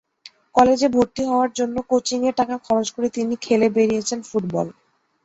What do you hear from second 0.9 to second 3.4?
ভর্তি হওয়ার জন্য কোচিংয়ের টাকা খরচ করে তিনি